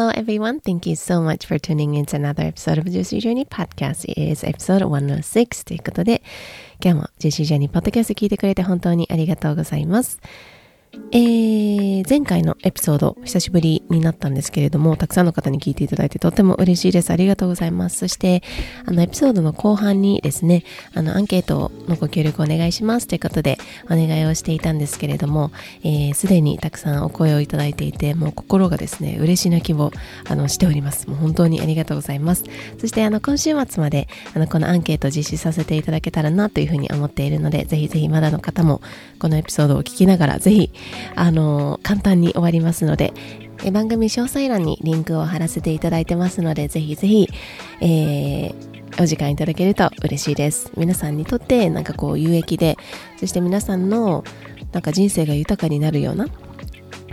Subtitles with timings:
[0.00, 3.44] Hello everyone, thank you so much for tuning in to another episode of Juicy Journey
[3.44, 4.06] Podcast.
[4.06, 6.22] It is episode 106ということで、
[6.82, 10.18] 今日も Juicy Journey Podcast 聞いてくれて本当にありがとうございます。
[11.12, 17.10] えー、前回のエピソード、久しぶりになったんですけれども、たくさんの方に聞いていただいてとっても嬉しいです。
[17.10, 17.98] ありがとうございます。
[17.98, 18.44] そして、
[18.86, 20.62] あの、エピソードの後半にですね、
[20.94, 25.50] あの、アンケートのご協力お願いしますということで、お願いをしていたんですけれども、
[25.82, 29.90] えー、すでにたくさんお声をいただいていて、もう心がですね、嬉し泣きを、
[30.28, 31.08] あの、しております。
[31.08, 32.44] もう本当にありがとうございます。
[32.78, 38.80] そして、あの、今週末まで、あの、このアンケート実施させていただけたらなというふうに思っているので、ぜひぜひまだの方も、
[39.18, 40.70] このエピソードを聞きながら、ぜひ、
[41.16, 43.12] あの、簡単に終わりますので、
[43.64, 47.28] え番組詳細欄にリンクを貼らせていただいてますので、ぜひぜひ、
[47.80, 50.72] えー、お時間いただけると嬉しいです。
[50.76, 52.78] 皆さんにとってなんかこう有益で、
[53.18, 54.24] そして皆さんの
[54.72, 56.26] なんか人生が豊かになるような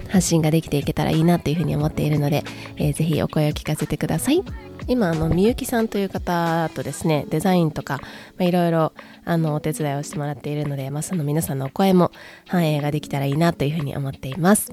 [0.10, 2.44] 発信ができていけたらいいなっていうふうに思っているので、
[2.78, 4.44] えー、ぜひお声を聞かせてください。
[4.88, 8.00] 今あのみゆきさんという方とですねデザインとか、
[8.38, 8.94] まあ、いろいろ
[9.26, 12.12] あのお手伝いをしてもらっているので、まあ、その皆さんのお声も
[12.48, 14.72] 反映ができたらいいなというふうに思っています。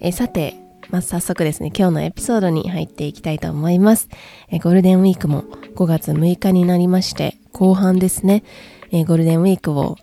[0.00, 0.54] え、さて
[0.90, 4.08] まあ、早速ですね、今日のエピソードに入っていきたいと思います。
[4.50, 5.42] えゴールデンウィークも
[5.74, 8.44] 5月6日になりまして、後半ですね、
[8.92, 9.96] えゴールデンウィークを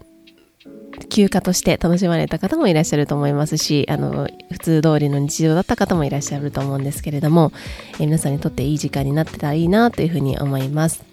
[1.09, 7.51] 休暇として楽しまれた方もいらっしゃると思いますし、あの、普通通りの日常だった方もいらっしゃると思うんですけれども、
[7.99, 11.03] え皆さんにとっていい時間になってたらいいなというふうに思います。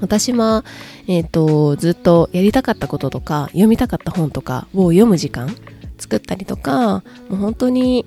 [0.00, 0.64] 私は、
[1.06, 5.54] えっ、ー、と、ずっとやりたかったこととか、読みたかった本とかを読む時間
[5.98, 8.04] 作ったりとか、もう本当に、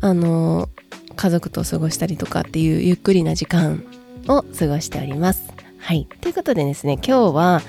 [0.00, 0.68] あの、
[1.14, 3.84] 家族と過ごしたりとかっていうゆっくりな時間
[4.28, 5.44] を過ごしております。
[5.78, 6.08] はい。
[6.20, 7.62] ということでですね、今日は、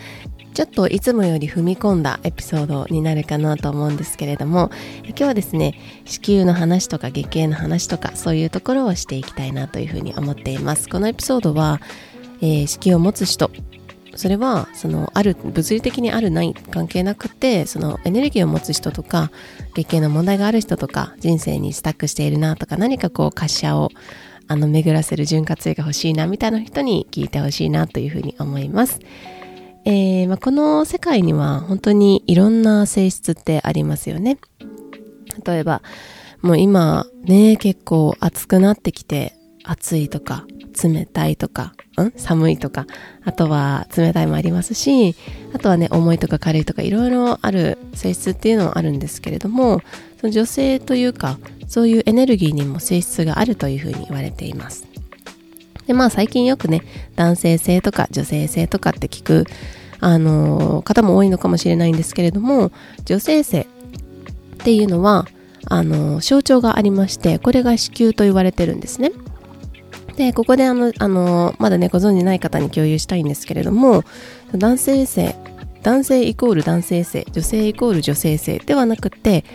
[0.58, 4.72] ちょっといつもより踏み込んだエピソードになるかなと思うんですけれども
[5.04, 5.76] 今日はですね
[6.06, 11.80] 子宮の話とか月経の話とかそういうところをしていきたいなというふうに思っていますこのエピソードは、
[12.42, 13.52] えー、子宮を持つ人
[14.16, 19.30] それはそのある物理的にあるない関係なくてそのエネルギーを持つ人とか
[19.76, 23.92] 月経の問題がある人とか人生にスタックしているなとか何かこう滑車を
[24.48, 29.00] あの巡らせる潤滑油が欲しいなみたいな人に聞いてほしいなというふうに思います。
[29.90, 34.38] えーまあ、この世界には本当にいろんな性質ってありますよね。
[35.46, 35.82] 例えば、
[36.42, 39.34] もう今ね、結構暑くなってきて、
[39.64, 40.46] 暑いとか、
[40.84, 42.12] 冷たいとか、ん？
[42.18, 42.86] 寒いとか、
[43.24, 45.16] あとは冷たいもありますし、
[45.54, 49.82] あとはね、重いとか軽いとかいろいろある性質っていうのはあるんですけれども、
[50.20, 54.86] その女性というか、そういうエネルギーにも性質があるというふうに言われています。
[55.88, 56.84] で、まあ最近よくね、
[57.16, 59.46] 男性性とか女性性とかって聞く、
[60.00, 62.72] あのー、方も多いのかもしれないんですけれども、
[63.06, 63.66] 女性性っ
[64.58, 65.26] ていうのは、
[65.66, 69.12] あのー、象徴がありまして、これが子宮と言われてるんですね。
[70.18, 74.04] で、ここであの、あの、まだね、ご存じない方に共有したいんですけれども、
[74.54, 75.36] 男性性、
[75.84, 79.46] 男性イコール男性性、女性イコール女性性ではなくて、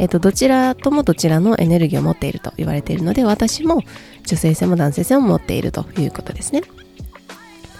[0.00, 3.82] えっと、どちらともどちらのエネルギーを持っていると言われているので、私も
[4.24, 6.62] 女性性も男性性も持っているということですね。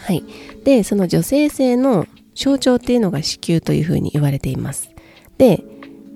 [0.05, 0.23] はい。
[0.63, 4.91] で、その女性性の象徴っていうのが子宮というふうに言われています。
[5.39, 5.65] で、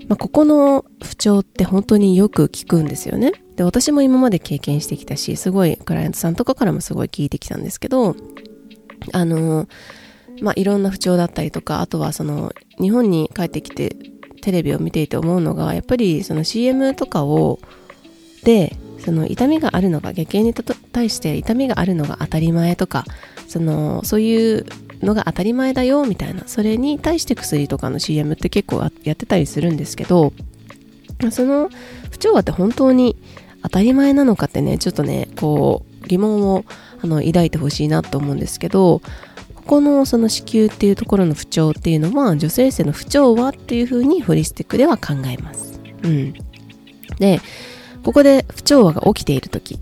[0.07, 3.33] まあ、ここの不調って本当によく聞くんですよね。
[3.57, 8.15] で、私も今まで経験してきたし、すごいクライアントさんとかからもすごい聞いてきたんですけど、
[9.13, 9.69] あの、
[10.43, 13.97] まあ、いろんな不調だったりとか、あとはその、日本に帰ってきて
[14.45, 17.61] テレビを見ていて思うのが、やっぱりその CM とかを、
[18.45, 23.07] で、その痛みがあるのが、月経に対して痛みがあるのが当たり前とか、
[23.49, 24.67] その、そういう
[25.03, 30.35] のが当たり前だよみたいな、それに対して薬とかの CM って結構やってたりするんですけど、
[31.31, 31.71] その
[32.11, 33.17] 不調和って本当に
[33.63, 36.65] 当たり前なのかってね、ちょっとね、こう、疑問を
[37.03, 39.01] あの抱いてほしいなと思うんですけど
[39.65, 45.81] ここのその子宮っていうところの不調っていうのは女性性の不調はっていうふうにホリスティックでは考えます。
[46.03, 46.35] うん、
[47.19, 47.41] で
[48.05, 49.81] ここで不調和が起きている時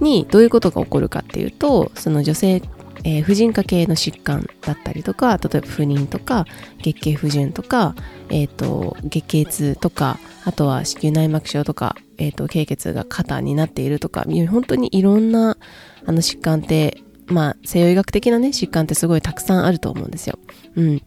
[0.00, 2.62] にどういうことが起こるかっていうとその女性
[3.02, 6.44] えー、婦人科系の疾患だったりとか例えば不妊とか
[6.82, 7.94] 月経不順とか、
[8.28, 15.56] えーと、月経痛とかあとは子宮内膜症とか、えーと、経血が過多になっているとか本当にいろんな
[16.04, 20.38] あの疾患ってまあ西洋医学的なね疾患ってすごいたくさんあると思うんですよ。
[20.76, 21.02] うん、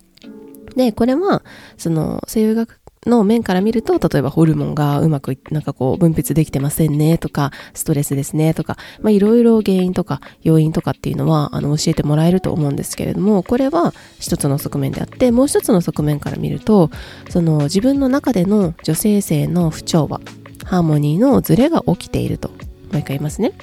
[0.75, 1.44] でこれは
[1.78, 16.90] その西洋医学の面から見ると、例えばホルモンがうまく、なんかこう、分泌できてませんねとか、ストレスですねとか、まあいろいろ原因とか要因とかっていうのは、あの、教えてもらえると思うんですけれども、これは一つの側面であって、もう一つの側面から見ると、
[17.30, 20.22] その自分の中での女性性の不調和、
[20.64, 22.50] ハーモニーのズレが起きていると。
[22.50, 23.54] もう一回言いますね。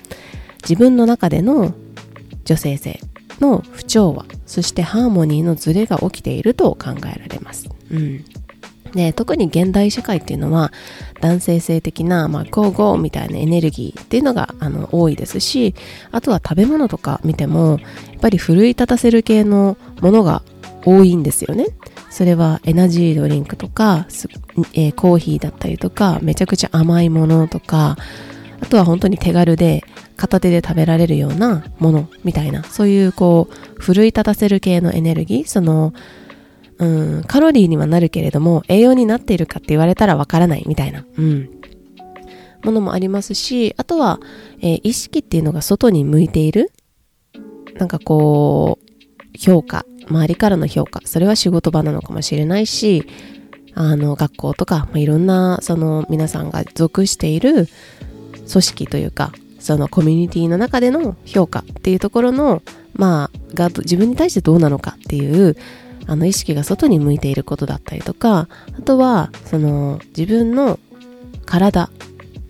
[0.63, 1.73] 自分の中での
[2.51, 2.99] 女性性
[3.39, 7.69] の不調和、そしてハーモニーのズレが起きていると考えられます。
[7.93, 8.25] うん。
[8.93, 10.73] で、特に現代社会っていうのは
[11.21, 15.77] 男性性的な、まあ、ゴーゴーみたいなエネルギーっていうのがあの多いですし、
[16.11, 17.79] あとは食べ物とか見ても、
[18.11, 20.43] やっぱり奮い立たせる系のものが
[20.85, 21.67] 多いんですよね。
[22.11, 24.09] それはエナジードリンクとか、
[24.73, 27.97] えー、コーヒーだったりとか、めちゃくちゃ甘いものとか、
[28.61, 29.83] あとは本当に手軽で
[30.17, 35.95] 片手で食べられるようなものみたいな、そういうこう、奮い立たせる系のエネルギー、その、
[36.79, 41.51] うん、カロリーにはなるけれども、栄養になっているかって言われたらわからないみたいな、うん、
[42.63, 44.21] ものもありますし、あとは、
[44.61, 46.71] えー、意識っていうのが外に向いている、
[47.79, 48.91] なんかこう、
[49.39, 53.07] 評価、周りからの評価、それは仕事場なのかもしれないし、
[53.75, 57.69] あの、学校とか、まあ、いろんな、その、皆さんが属している
[58.51, 62.63] 組織というか、そのコミュニティの中での評価っていうところの、
[62.95, 65.57] まあ、が自分に対してどうなのかっていう、
[66.07, 70.79] あの意識が外に向いていることだったりとかあとはその自分の
[71.47, 71.89] 体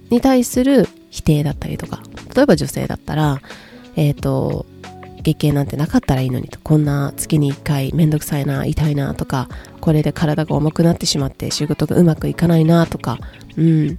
[0.09, 2.03] に対する否定だったりとか
[2.35, 3.41] 例えば女性だったら
[3.97, 4.65] えっ、ー、と
[5.23, 9.49] 月経なんてなかったらいいのにとこんな月に1回めんどくさいな痛いなとか
[9.81, 13.19] これで体が重くなってしまって仕事がうまくいかないなとか
[13.57, 13.99] うん。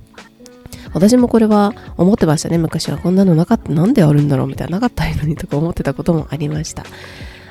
[0.94, 6.84] 私もこれは思ってましたね昔はこんなのなかったなんであるんだろうみたいななかったのにとか思ってたこともありました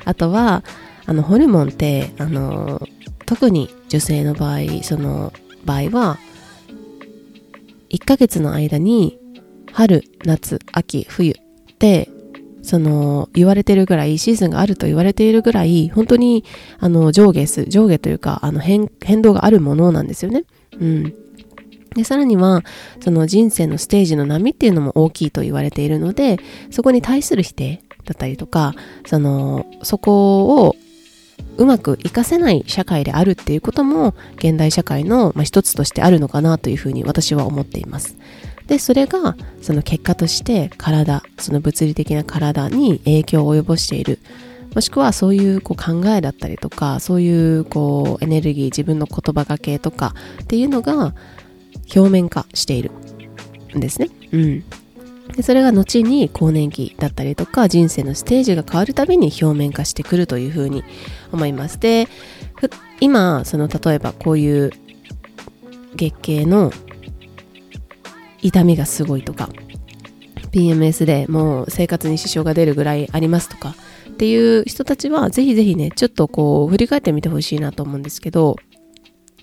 [0.05, 0.63] あとは
[1.05, 2.81] あのホルモンってあの
[3.25, 5.33] 特に女性の場合その
[5.65, 6.17] 場合は
[7.89, 9.19] 1ヶ月の間に
[9.73, 12.09] 春夏秋冬って
[12.63, 16.43] その言われてるぐらいシーズンがあると言われているぐらい本当に
[16.79, 20.43] あの上下す上下というかあの変変動があるものなんですよね。
[20.79, 21.13] うん。
[21.95, 22.63] で、さらには、
[23.03, 26.37] その人生のステージの波っていうのも大きいと言われているので、
[26.69, 28.73] そこに対する否定だったりとか、
[29.05, 30.75] その、そこを
[31.57, 38.15] うまく活かせない社会であるっていうことも現代社会の、まあ、一つとしてあるのかなというふうに私は思っています。
[38.67, 44.19] で、それがその結果として体、その物理的な体に影響を及ぼしている。
[44.73, 51.13] もしくはそういうこう考えだったりとか、そういうこうエネルギー、自分の言葉がけとかっていうのが
[51.93, 52.91] 表面化している
[53.75, 54.09] んですね。
[54.31, 54.63] うん。
[55.35, 60.83] でそれが後に更年期だったりとか人生のステージが変わるたびに表面化してくるというふうに
[61.31, 62.07] 思いますで
[62.99, 64.71] 今その例えばこういう
[65.95, 66.71] 月経の
[68.41, 69.49] 痛みがすごいとか
[70.51, 73.75] PMS でもう生活に支障が出るぐらいありますとか
[74.09, 78.57] っていう人たちはぜひぜひねちょっとこう振り返ってみてほしいなと思うんですけど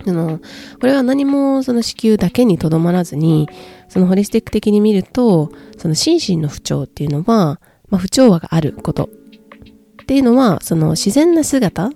[0.06, 0.40] あの、
[0.80, 3.48] これは何もその子宮だけにとどまらずに、
[3.88, 9.10] そのホリスティック的に見ると、その心身の不調っていうのは、まあ、不調和があること
[10.02, 11.90] っていうのは、その自然な姿、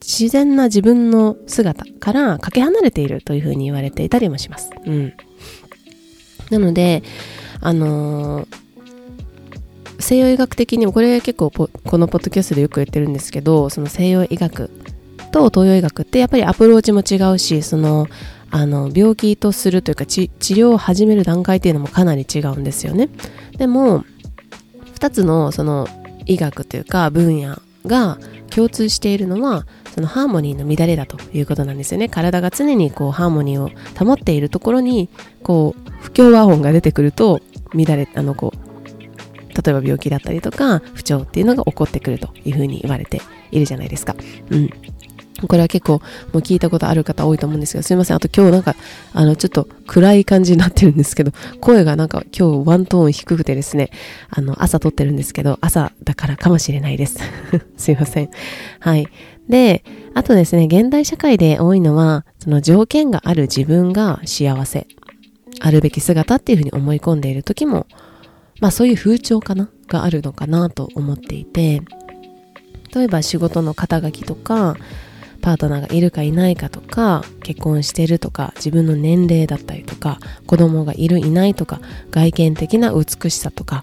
[0.00, 4.70] 自然な自分の姿からかけ離れているというふうに言われていたりもします。
[4.84, 5.12] うん。
[6.50, 7.02] なので、
[7.60, 8.58] あのー、
[10.00, 14.70] 西洋医学的にもこれ結構このポッドキャストでよく言ってるんですけどその西洋医学
[15.28, 18.06] と東洋医学ってやっぱりアプローチも違うしその
[18.50, 23.10] あの病気とするというか治療を始める段階っていうのもかなり違うんですよね
[23.58, 24.04] でも
[24.94, 25.86] 2つのその
[26.24, 28.18] 医学というか分野が
[28.50, 33.70] 共通しているのはそのハーモニーの乱れだということなんですよね体が常にこうハーモニーを
[34.02, 35.08] 保っているところに
[35.42, 37.40] こう不協和音が出てくると
[37.74, 38.68] 乱れあのこう
[39.62, 43.20] 例えば病気だったりとか不調っていうのが起こってくるというふうに言われて
[43.50, 44.14] いるじゃないですか。
[44.50, 44.70] うん。
[45.46, 46.00] これは結構も
[46.34, 48.16] う聞いたことある方多いと思うんですけど、すいません。
[48.16, 48.74] あと今日なんか、
[49.12, 53.90] あの、ちょっと暗い感じになってるんですけど、声がなんか今日ワントーン低くてですね、
[54.30, 57.18] あの、朝撮ってるんですけど、朝だからかもしれないです。
[57.76, 58.30] すいません。
[58.80, 59.06] はい。
[59.48, 64.86] で、あとですね、現代社会で多いのは、その条件がある自分が幸せ、
[65.60, 67.86] あるべき姿っていうふうに思い込んでいる時も、
[68.60, 71.82] まあそういう風潮かながあるのかなと思っていて、
[72.94, 74.76] 例えば仕事の肩書きとか、
[75.48, 83.82] パートナーがいるかいないかとか結婚してるとか自分の年齢だったりとか子供がいるいないとか外見的な美しさとか。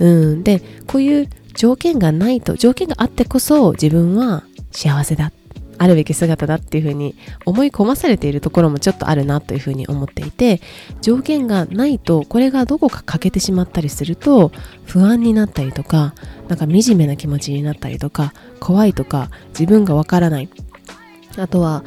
[0.00, 0.42] うん。
[0.42, 4.42] でこういう条件がないと条件があってこそ自分は
[4.72, 5.30] 幸せだ
[5.78, 10.60] あるべき姿だっていうふうに思い込まされているところもちょっとあるなというふうに思っていて
[11.00, 14.50] 条件がないとこれがどこか欠けてしまったりすると
[14.84, 16.14] 不安になったりとか
[16.48, 20.48] なんか惨めな気持ちになったりとか怖いとか自分がわからない。
[21.38, 21.84] あとは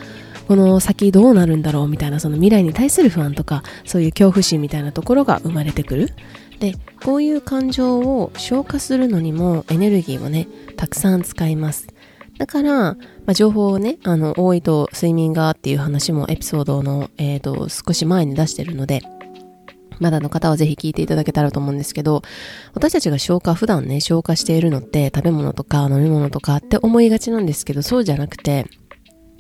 [0.48, 6.13] この先どうなるんだろうみたいなその未来に対する不安とかそういう恐怖心みたいなところが生まれてくる。
[6.60, 6.74] で
[7.04, 11.88] こういう感情を消化するのにもエネルギーをねたくさん使います。
[12.39, 19.01] だから、まあ、情報をねあの多いと睡眠がっていう話もエピソードの、えーと、少し前に出してるので
[20.00, 22.22] まだの方はぜひ聞いていただけたらと思うんですけど、
[22.74, 28.66] 私たちが消化、普段ね、消化しているのって食べ物とか飲み物とかって思いがちなんですけど、そうじゃなくて、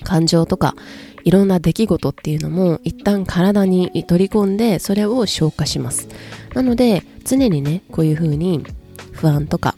[0.03, 0.75] 感情とか
[1.23, 6.07] いろんな出来事っていうのも一旦体に取り込んでそれを消化します。
[6.53, 8.65] なので常にねこういう風に
[9.11, 9.75] 不安とか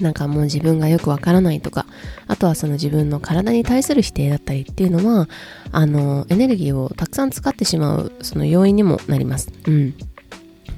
[0.00, 1.86] なんかもう自分がよくわからないとか
[2.26, 5.28] あとはその自分の体に対する否定だったりっていうのは
[5.72, 9.52] あのエネルギーをたくさん使ってしまうその要因にもなります。
[9.66, 9.94] うん。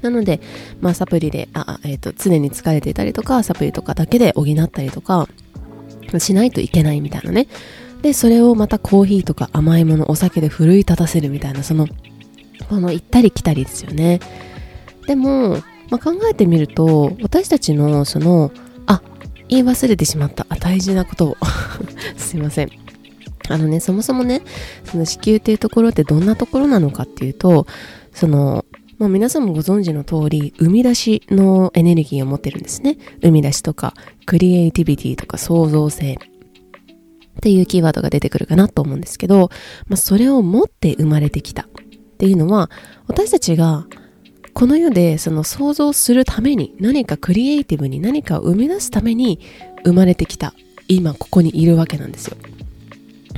[0.01, 0.41] なので、
[0.81, 5.29] まあ、サプリで、あ、えっ、ー、と、常に疲れていたりとか、サプリとかだけで補ったりとか、
[6.19, 7.47] しないといけないみたいなね。
[8.03, 11.87] で、それをまたコーヒーとか甘いもの、お酒で奮い立たせるみたいな、その、
[12.69, 14.19] この行ったり来たりですよね。
[15.07, 15.57] でも、
[15.89, 18.51] まあ、考えてみると、私たちのその、
[18.87, 19.01] あ、
[19.47, 21.37] 言い忘れてしまった、あ、大事なことを。
[22.17, 22.71] すいません。
[23.47, 24.41] あのね、そもそもね、
[24.83, 27.67] その子宮っていうところってどんなところなのかっていうと、
[28.13, 28.65] その、
[28.99, 32.97] もう皆さんもご存知の通り、生み出しのエネルギーを持ってるんですね。
[33.21, 33.93] 生み出しとか、
[34.25, 36.19] クリエイティビティとか創造性。
[37.43, 39.49] っていうキーワードが出てくるかなと思うんですけど、
[39.89, 41.65] まあ、それを持って生まれてきたっ
[42.17, 42.71] ていうのは、
[43.07, 43.85] 私たちが
[44.53, 49.41] この世でその想像するために何かクリエイティブに何かを生み出すために
[49.83, 50.53] 生まれてきた
[50.87, 52.37] 今ここにいるわけなんですよ。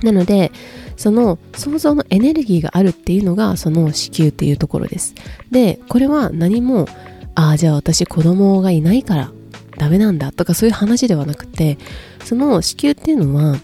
[0.04, 0.52] なので
[0.98, 5.16] その想像のエネルギーがあるっていうのがその子宮っていうところです。
[5.50, 6.88] でこれは何も
[7.34, 9.32] ああじゃあ私子供がいないから
[9.80, 11.80] ダメなんだとかそういう話ではなくて
[12.24, 13.58] その子宮っていうのは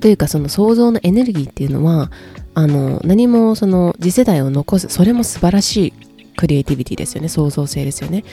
[0.00, 2.10] というかその想像のエネルギーっていうのは
[2.54, 5.92] あの何もその次世代を残すそれも素晴らしい
[6.36, 7.28] クリエイティビティですよね。
[7.28, 8.24] 創造性ですよね。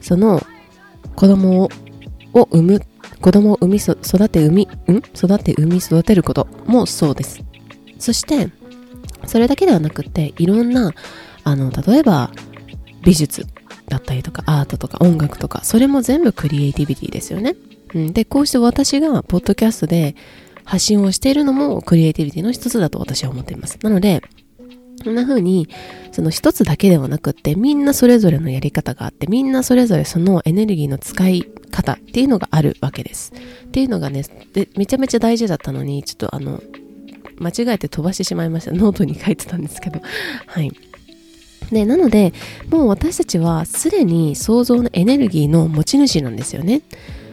[0.00, 0.40] その
[1.16, 1.68] 子供
[2.32, 2.82] を産む
[3.20, 4.96] 子供を産み育て産みうん？
[5.14, 7.42] 育て産み育てることもそうです。
[7.98, 8.48] そして
[9.26, 10.92] それだけではなくていろんな
[11.44, 12.30] あの例えば
[13.04, 13.46] 美術
[13.88, 17.56] だったりとかアートとか音楽とかそれも全部クリエイティビティですよね、
[17.94, 20.16] うん、でこうして私がポッドキャストで
[20.64, 23.78] 発信をしているのもクリエイティビティの一つだと私は思っています。
[23.82, 24.22] なので、
[25.02, 25.68] こんな風に、
[26.12, 33.32] その一つだけではなくって、みんなそれぞれのやり方があって、みんなそれぞれそのエネルギーの使い方っていうのがあるわけです。
[33.66, 36.62] っていうのがね、でめちゃめちゃ大事だったのに、ちょっとあの、
[37.38, 38.72] 間違えて飛ばしてしまいました。
[38.72, 40.00] ノートに書いてたんですけど。
[40.46, 40.70] はい。
[41.72, 42.32] で、なので、
[42.70, 46.82] もう私たちはすでに想像のエネルギーの持ち主なんですよね。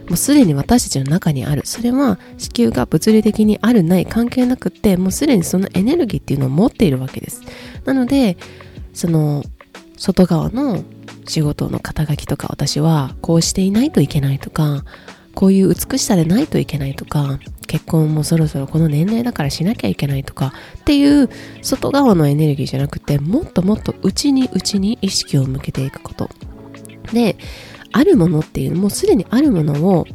[0.09, 1.61] もうすでに私たちの中にある。
[1.65, 7.41] それは子宮が物理的にあるない関係なくって、もうすでにそのエネルギーっていうのを持っているわけです。
[7.85, 8.37] なので、
[8.93, 9.43] その
[9.97, 10.83] 外側の
[11.27, 14.83] 仕事の肩書きとか私はこうしていないといけないとか、
[15.35, 21.29] こういう美しさでないといけないとか、結婚もそろそろこの年齢だからしなきゃいけないとかっていう
[21.61, 26.31] 外側のエネルギーじゃなくてもっともっと内に内に意識を向けていくこと。
[27.13, 27.37] で、
[27.91, 30.05] あるものっていうもうすでにあるものを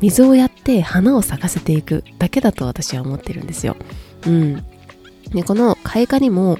[0.00, 3.76] 水をやって花を咲かせていくだけだと私は思ってるんですよ。
[4.26, 4.64] うん。
[5.32, 6.58] で、この開花にも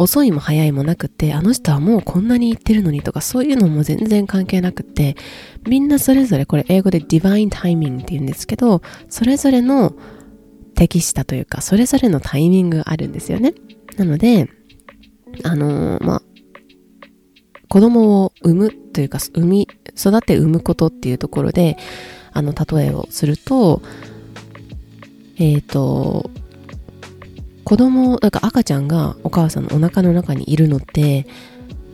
[0.00, 5.14] 遅いも早いもなくてあの人はもうこんなに言ってるのにとかそういうのも全然関係なくって
[5.68, 9.94] みんなそれぞれこれ英語でディバインタイミングって言うんですけどそれぞれの
[10.74, 13.52] 適したというかそれぞれのタイミングがあるんですよね。
[13.98, 14.48] なので
[15.44, 16.22] あのー、まあ
[17.70, 21.76] 子供を産むというか、産み、育て産むことっていうところで、
[22.32, 23.80] あの、例えをすると、
[25.36, 26.30] えっ、ー、と、
[27.62, 31.28] 子供、なんか赤ちゃんがお母さんのお腹の中にいるのって、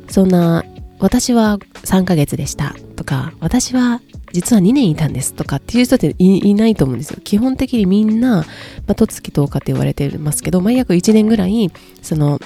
[0.09, 0.65] そんな、
[0.99, 4.01] 私は3ヶ月でしたとか、私は
[4.33, 7.21] 実は2年いたんですとかっていう人っていないと思うんですよ。
[7.23, 8.45] 基本的にみんな、ま
[8.89, 12.41] あ、とつき10日って言われてますけど、ま、約1年ぐらい、その、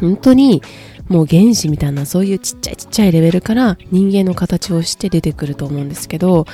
[0.00, 0.62] 本当に
[1.08, 6.46] もう原子みたいなそういうちっちゃいちっちゃいレベルから人間の形をして出てくると思うんですけど、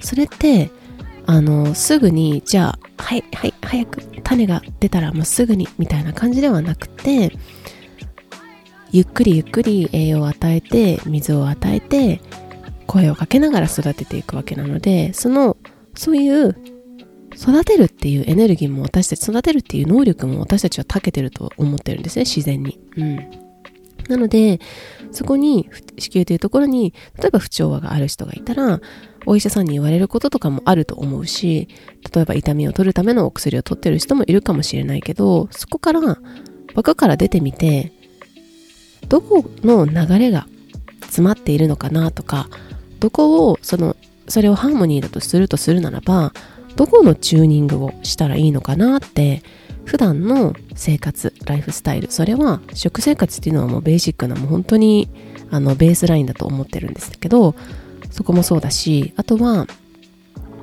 [0.00, 0.70] それって
[1.26, 7.32] あのすぐにじゃあはいはい早く種が出たらもうすぐにみたいな感じではなくて
[8.92, 12.20] ゆっくりゆっくり栄養を与えて水を与えて
[12.86, 15.56] 声をかけながら育てていくわけなのでその
[15.94, 16.56] そういう
[17.34, 22.80] 育てるっていうエネルギーも私たち育てるっていう能力も私たちは長けてると思ってるんですね自然に。
[22.96, 23.45] うん。
[24.08, 24.60] なので、
[25.12, 28.80] そこに、子宮というところに、例えば不調和がある人がいたら、
[29.26, 31.68] お医者さんに言われることとかもあると思うし、
[32.14, 36.00] 例えば痛みを取るためのお薬を取ってる人もいるかもしれないけど、そこから
[36.74, 37.92] 枠から出てみて、
[39.08, 40.46] どこの流れが
[41.02, 42.48] 詰まっているのかなとか、
[43.00, 43.96] どこを、その、
[44.28, 46.32] それをハーモニーだとするとするならば、
[46.76, 49.42] どこのチューニングをしたらいいのかなって
[49.84, 55.08] 普段の生活ライフスタイルそれは食生活っていうのはもうベーシックなもう本当に
[55.50, 57.54] あのベースラインだと思ってるんですけど
[58.10, 59.66] そこもそうだしあとは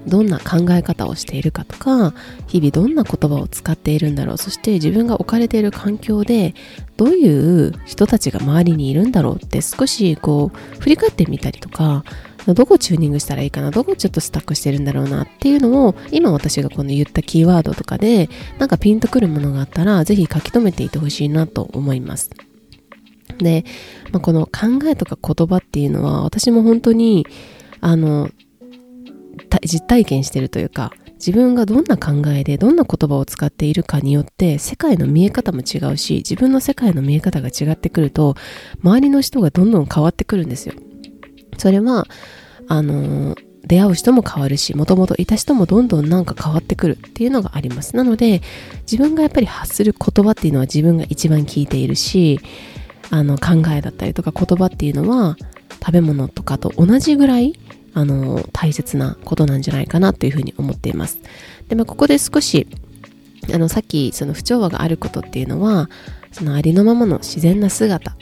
[0.08, 2.14] どんな考え方をしているかとか
[2.48, 4.38] 日々どんな言葉を使っているんだろう。
[4.38, 6.54] そして自分が置かれている環境で
[6.98, 12.04] どういう人たちが周りにいるんだろうって少しこう振り返ってみたりとか
[12.48, 22.30] どこチューニングしたらいいかなどこちょっとスタックしてるんだろうなっていうのを今私がこの言ったキーワードとかでなんかピンとくるものがあったらぜひ書き留めていてほしいなと思います。
[23.38, 23.64] で、
[24.12, 27.26] まあ、この考えとか言葉っていうのは私も本当に
[27.80, 28.30] あの
[29.62, 38.36] 実体験してるというか自分がどんな考えでどんな言葉を使っているかによって世界の見え方も違うし自分の世界の見え方が違ってくると
[38.84, 40.76] 周りの人がどんどん変わってくるんですよ。
[41.64, 42.08] それは、
[42.68, 47.96] あの出会う人も変わるし、もともといた人もどんどんなんか変わってくるっていうのがあります。
[47.96, 48.42] なので、
[48.82, 52.42] 自分がやっぱり発する言葉っていうのは自分が一番聞いているし、
[53.12, 55.38] あの考えだったりとか言葉っていうのは
[55.80, 57.58] 食べ物とかと同じぐらい
[57.94, 61.20] あの大切なことなんじゃないかなというふうに思っています。
[61.70, 62.68] で、まあ、ここで少し
[63.54, 65.90] あのさっきその不調和があることっていうのは
[66.34, 68.18] そのありのままの自然な姿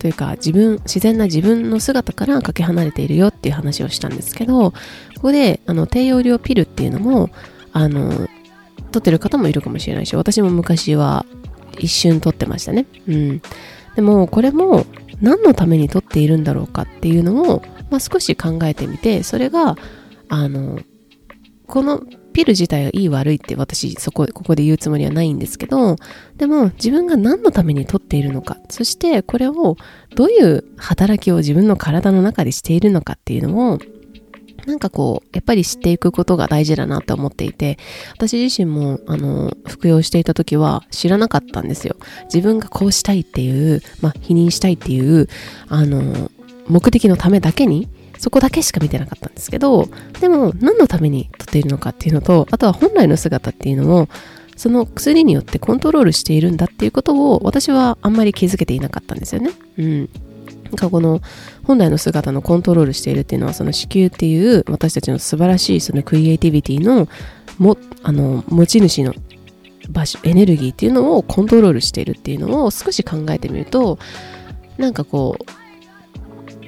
[0.00, 4.74] というか自分自然な自分の姿からかけ離れているよっていう話をしたんですけどこ
[5.20, 7.28] こであの低用量ピルっていうのも
[7.72, 8.28] あの取
[8.98, 11.26] ってる方もいるかもしれないし私も昔は
[11.78, 12.86] 一瞬取ってましたね。
[13.06, 13.42] うん。
[13.94, 14.86] でもこれも
[15.20, 19.76] 何のために取っているんだろうかっていうのを、まあ、少し考えてみてそれが
[20.28, 20.80] あの
[21.66, 25.96] このピル自体がいい悪いって私そこ、ここで言うつもりはないんですけど、
[26.36, 29.76] でも自分が何のために取っているのか、そしてこれを
[30.14, 33.78] どういう働きを自分の体の中でしているのかっていうのを、
[34.66, 37.78] なんかこう、やっぱり知っていくことが大事だなって思っていて、
[38.12, 41.96] 私自身も、あの、服用していた時は知らなかったんですよ。
[42.24, 45.28] 自分がこうしたいっていう、まあ、否認したいっていう、
[45.68, 46.30] あの、
[46.68, 47.88] 目的のためだけに、
[48.20, 49.88] そこだけしか見てなかったんですけど、
[50.20, 54.10] でも何のために取っているのかっていうのと、あとは本来の姿っていうのも、
[54.56, 59.52] その薬によってコントロールしているんだっていうことを私はあんまり気づけていなかったんですよね。
[59.78, 60.10] うん。
[60.64, 61.22] なんかこの
[61.64, 67.08] 本来の姿のコントロールしているっていうのはその子宮っていう私たちの素晴らしいそのクリエイティビティの
[67.58, 69.14] もあの持ち主の
[69.88, 73.98] 場所エネルギーっていうのをコントロールしているっていうのを少し考えてみると
[74.76, 75.44] なんかこう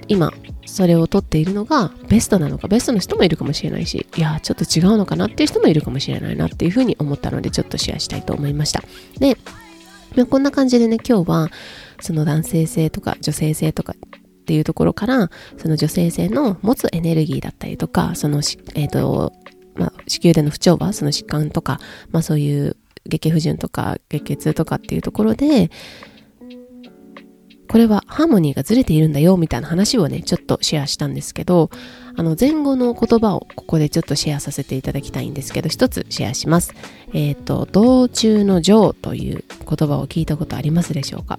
[0.09, 0.33] 今
[0.73, 8.83] それを取っているのがベストなのかベストの人もいるかもしれないしいやちょっと違うのかなっていう人もいるかもしれないなっていうふうに思ったのでちょっとシェアしたいと思いました。
[9.19, 9.37] で、
[10.17, 11.51] まあ、こんな感じでね今日は
[12.01, 18.41] その男性性とか女性性とかっていうところからその女性性の持つエネルギーだったりとかその
[18.75, 19.35] えっ、ー、と
[19.75, 21.81] まあ、子宮での不調和その疾患とか、
[22.11, 25.71] まあ、そういう月経不順とか月経痛とかっていうところで
[27.73, 31.71] これはハーモニーがずれているんだよみたいな話をね、ちょっとシェアしたんですけど、
[32.15, 36.75] あの前後の言葉をここでちょっとシェアさせていただきたいんですけど、一つシェアします。
[37.15, 41.39] えっ、ー、と、道中の情という言葉を聞いたことありますでしょうか？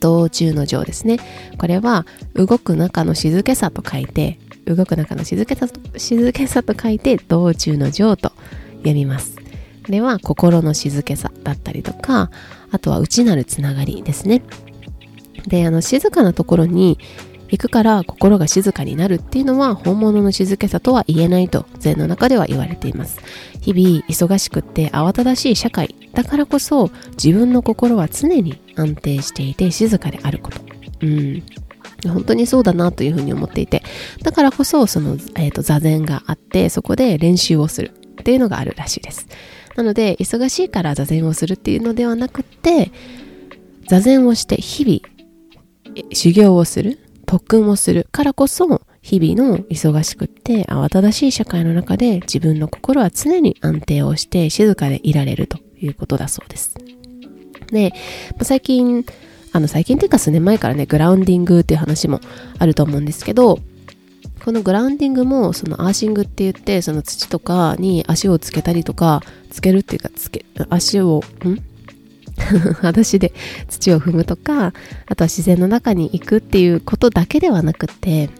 [0.00, 1.16] 道中の情ですね。
[1.56, 8.32] これは動く中の静けさと書いて、動く中の静けさと静けさと書いて、道中の情と
[8.80, 9.36] 読みます。
[9.88, 12.30] では、心の静けさだったりとか、
[12.70, 14.42] あとは内なるつながりですね。
[15.46, 16.98] であの静かなところに
[17.48, 23.18] 行くから心が静かになるっていうのは本物の静けさとは言えないと禅の中では言われています。
[23.60, 26.90] 日々忙しくって慌ただしい社会だからこそ
[27.22, 30.60] 自分の心は常に安定していて静かであること。
[31.02, 31.42] うん。
[32.04, 33.82] 本当にそうだなというふうに思っていて。
[34.22, 37.92] だからこそその、えーと座禅があってそこで練習をする。
[38.20, 39.26] っていうのがあるらしいです。
[39.76, 42.92] なので忙しいから座禅をするっていうのではなくって
[43.88, 45.09] 座禅をして日々
[46.12, 56.74] 修行をする特訓をするからこそ日々の忙しくって慌ただしい社会の中で自分の心は常に安定をして静かでいられるということだそうです。
[57.70, 57.92] で、
[58.42, 59.04] 最近、
[59.52, 62.20] あの最近というか数年前からね、グラウンディングっていう話も
[62.58, 63.58] あると思うんですけど、
[64.44, 71.62] このグラウンディングもそのアーシングって言ってその土とかに足をつけたりとかつけるっていうかつけ足をん
[72.80, 73.32] 裸足で
[73.68, 74.72] 土を踏むとか
[75.06, 78.30] あとは自然の中に行くっていうことだけではなくて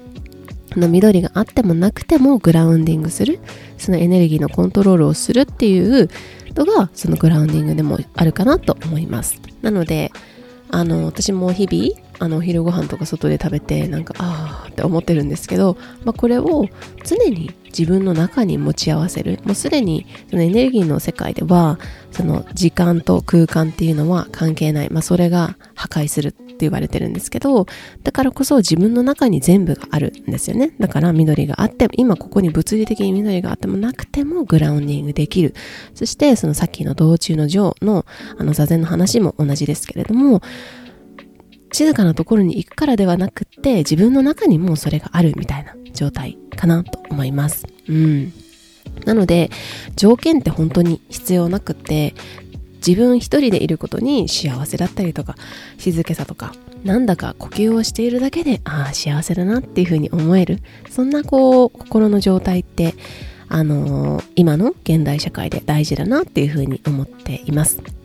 [0.77, 3.41] の緑があってもなくてもグラウンディングする
[3.79, 6.09] そのエネルギーのコントロールをするっていう
[6.55, 9.41] のがそのグラウンディングでもあるかなと思います。
[9.63, 10.13] なので
[10.71, 16.67] あの私も日々あのお昼ご飯とか外で食べてなんかああって思ってるんですけど、まあ、これを
[17.05, 19.41] 常に自分の中に持ち合わせる。
[19.45, 21.79] もうすでにそのエネルギーの世界では
[22.11, 27.67] その時間と空間っていうのは関係ない、まあ、それが破壊するって言われてるんですけど
[28.03, 30.75] だからこそ自分の中に全部があるんですよね。
[30.79, 35.55] だから緑があっても今ここに物理的に緑があってもなくてもグラウンディングできる。
[35.95, 38.05] そしてそのさっきの道中の上の
[38.37, 40.43] あの座禅の話も同じですけれども
[41.73, 47.67] 静かなところに行くからではなくって自分の中にもそれがあるみたいな状態かなと思います。
[47.89, 48.33] うん。
[49.05, 49.51] なので
[49.97, 52.15] 条件って本当に必要なくって
[52.87, 55.37] 自分一人でいることに幸せだったりとか
[55.79, 56.55] 静けさとか
[56.85, 62.95] なんだか呼吸をしているだけでああ幸せだなっていうふうに思えるそんなこう心の状態って
[63.49, 68.00] あのー、今の現代社会で大事だなっていうふうに思っています。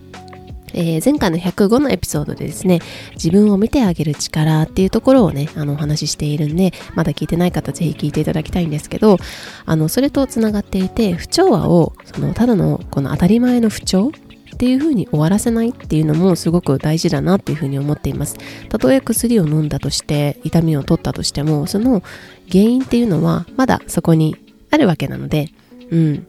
[0.76, 2.82] えー、前回の105のエピソードでですね、
[3.14, 9.18] 自分を見てあげる力っていうところをね、あのお話ししているんで、まだ聞いてない方ぜひ聞いていただきたいんですけど、
[9.66, 14.12] あの、それとつながっていて、不調和を、その、ただのこの当たり前の不調
[14.56, 18.36] っていう風に終わらせないっていうのもすごく大事だなっていう風に思っています。
[18.70, 22.02] たとえ薬を飲んだとして痛みを取ったとしてもその
[22.50, 24.38] 原因っていうのはまだそこに
[24.72, 25.50] あるわけなので、
[25.92, 26.28] うん。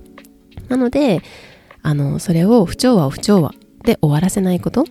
[0.68, 1.22] なので、
[1.82, 3.54] あの、それを不調和を不調和
[3.86, 4.84] で終わらせないこと？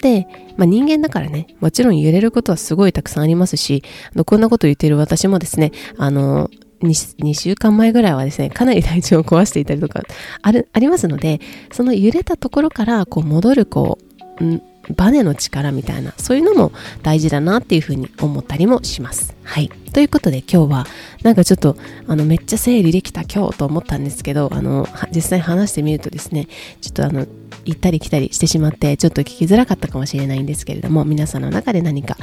[0.00, 0.26] で、
[0.56, 6.50] まあ、人間だからね、もちろん揺れることはすごいたくさんありますし、あのこんなこと言ってる私もですね、あの、
[6.82, 10.02] 2, 2週間前ぐらいはですね、かなり体調を壊していたりとか
[10.42, 11.40] ある、ありますので、
[11.72, 13.98] その揺れたところからこう戻る、こ
[14.40, 14.60] う、
[14.94, 16.72] バネの力みたいな、そういうのも
[17.02, 19.34] 大事だなっていうふうに思ったりもします。
[19.42, 19.70] はい。
[19.92, 20.86] ということで今日は、
[21.22, 26.48] なんかちょっと、あの、めっちゃ整理できた今日と思ったんですけど、あの、実際話してみるとですね、
[26.80, 27.26] ちょっとあの、
[27.64, 32.16] 行ったり来たりしてしまって、ちょっと聞きづらかったかもしれないんですけれども、皆さんの中で何か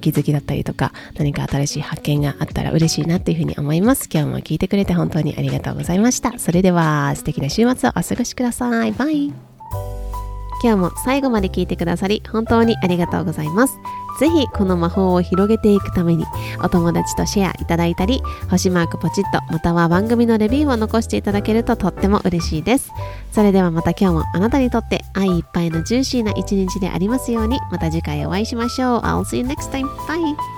[0.00, 4.08] 気づきだったりとか、何か新しい発見があったら嬉しいなっていうふうに思います。
[4.12, 6.38] 今日も聞いてくれて本当にありがとうございました。
[6.38, 8.92] それでは、素敵な週末をお過ごしください。
[8.92, 10.05] バイ。
[10.66, 13.78] 今日も最後まで聞いてくださり本当にありがとうございます。
[14.18, 16.24] ぜひこの魔法を広げていくために
[16.60, 22.90] お友達とシェアいただいたり星マークポチッとまたは番組のレビューを残していただけるととっても嬉しいです。
[23.30, 29.00] それではまた今日もあなたにとって愛いっぱいのジューシーな一日でありますようにまた次回お会いしましょう。
[29.02, 29.86] I'll see you next time.
[30.08, 30.55] Bye!